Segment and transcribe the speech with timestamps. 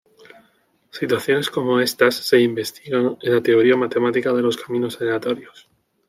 [0.89, 5.69] Situaciones como estas se investigan en la teoría matemática de los caminos aleatorios.